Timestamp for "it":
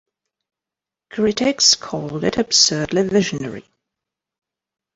2.23-2.39